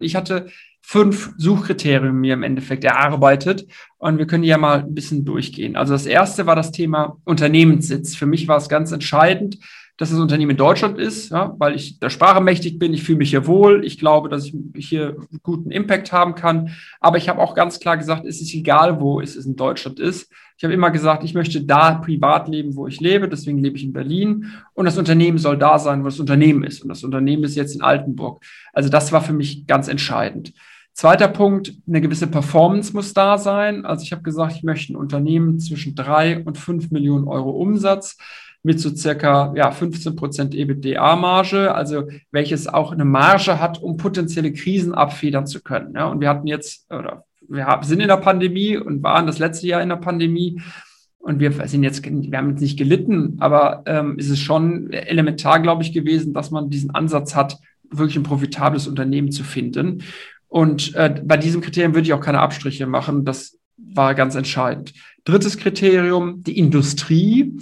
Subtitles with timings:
[0.00, 0.50] Ich hatte
[0.82, 3.66] fünf Suchkriterien mir im Endeffekt erarbeitet
[3.98, 5.76] und wir können die ja mal ein bisschen durchgehen.
[5.76, 8.16] Also das erste war das Thema Unternehmenssitz.
[8.16, 9.58] Für mich war es ganz entscheidend,
[10.00, 13.18] dass das Unternehmen in Deutschland ist, ja, weil ich der Sprache mächtig bin, ich fühle
[13.18, 16.70] mich hier wohl, ich glaube, dass ich hier guten Impact haben kann.
[17.00, 20.32] Aber ich habe auch ganz klar gesagt, es ist egal, wo es in Deutschland ist.
[20.56, 23.84] Ich habe immer gesagt, ich möchte da privat leben, wo ich lebe, deswegen lebe ich
[23.84, 26.80] in Berlin und das Unternehmen soll da sein, wo das Unternehmen ist.
[26.82, 28.42] Und das Unternehmen ist jetzt in Altenburg.
[28.72, 30.54] Also das war für mich ganz entscheidend.
[30.92, 33.84] Zweiter Punkt, eine gewisse Performance muss da sein.
[33.84, 38.16] Also ich habe gesagt, ich möchte ein Unternehmen zwischen drei und fünf Millionen Euro Umsatz
[38.62, 44.52] mit so circa ja, 15 Prozent EBITDA-Marge, also welches auch eine Marge hat, um potenzielle
[44.52, 45.94] Krisen abfedern zu können.
[45.94, 49.66] Ja, und wir hatten jetzt, oder wir sind in der Pandemie und waren das letzte
[49.66, 50.60] Jahr in der Pandemie.
[51.18, 55.60] Und wir sind jetzt, wir haben jetzt nicht gelitten, aber ähm, ist es schon elementar,
[55.60, 57.58] glaube ich, gewesen, dass man diesen Ansatz hat,
[57.90, 60.02] wirklich ein profitables Unternehmen zu finden.
[60.50, 63.24] Und äh, bei diesem Kriterium würde ich auch keine Abstriche machen.
[63.24, 64.92] Das war ganz entscheidend.
[65.24, 67.56] Drittes Kriterium, die Industrie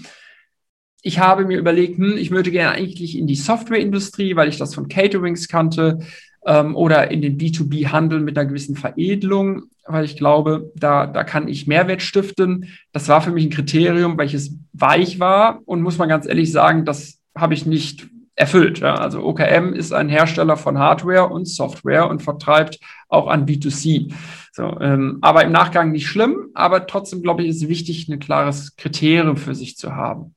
[1.03, 4.75] ich habe mir überlegt, hm, ich würde gerne eigentlich in die Softwareindustrie, weil ich das
[4.75, 6.01] von Caterings kannte,
[6.47, 11.49] ähm, oder in den B2B-Handel mit einer gewissen Veredelung, weil ich glaube, da, da kann
[11.49, 12.69] ich Mehrwert stiften.
[12.93, 16.85] Das war für mich ein Kriterium, welches weich war und muss man ganz ehrlich sagen,
[16.85, 18.09] das habe ich nicht
[18.39, 18.79] erfüllt.
[18.79, 18.95] Ja.
[18.95, 24.13] Also OKM ist ein Hersteller von Hardware und Software und vertreibt auch an B2C.
[24.53, 28.21] So, ähm, aber im Nachgang nicht schlimm, aber trotzdem glaube ich, ist es wichtig, ein
[28.21, 30.35] klares Kriterium für sich zu haben.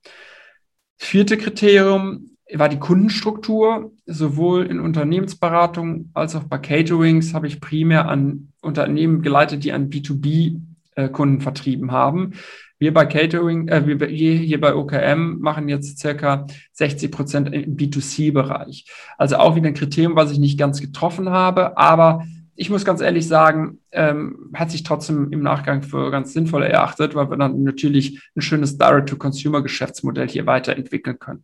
[0.98, 3.92] Vierte Kriterium war die Kundenstruktur.
[4.06, 9.90] Sowohl in Unternehmensberatung als auch bei Caterings habe ich primär an Unternehmen geleitet, die an
[9.90, 12.34] B2B-Kunden äh, vertrieben haben.
[12.82, 18.88] Wir bei Catering, äh, wir hier bei OKM machen jetzt circa 60 Prozent im B2C-Bereich.
[19.20, 23.02] Also auch wieder ein Kriterium, was ich nicht ganz getroffen habe, aber ich muss ganz
[23.02, 27.62] ehrlich sagen, ähm, hat sich trotzdem im Nachgang für ganz sinnvoll erachtet, weil wir dann
[27.62, 31.44] natürlich ein schönes Direct-to-Consumer-Geschäftsmodell hier weiterentwickeln können.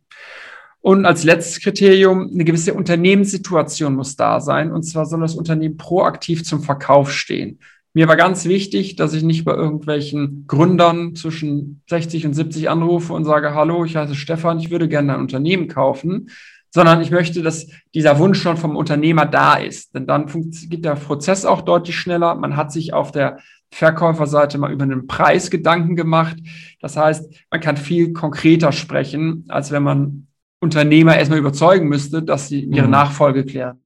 [0.79, 4.71] Und als letztes Kriterium, eine gewisse Unternehmenssituation muss da sein.
[4.71, 7.59] Und zwar soll das Unternehmen proaktiv zum Verkauf stehen.
[7.97, 13.11] Mir war ganz wichtig, dass ich nicht bei irgendwelchen Gründern zwischen 60 und 70 anrufe
[13.11, 16.29] und sage, hallo, ich heiße Stefan, ich würde gerne ein Unternehmen kaufen,
[16.69, 17.65] sondern ich möchte, dass
[17.95, 19.95] dieser Wunsch schon vom Unternehmer da ist.
[19.95, 20.27] Denn dann
[20.69, 22.35] geht der Prozess auch deutlich schneller.
[22.35, 23.39] Man hat sich auf der
[23.71, 26.37] Verkäuferseite mal über einen Preis Gedanken gemacht.
[26.79, 30.27] Das heißt, man kann viel konkreter sprechen, als wenn man
[30.59, 32.91] Unternehmer erstmal überzeugen müsste, dass sie ihre mhm.
[32.91, 33.79] Nachfolge klären.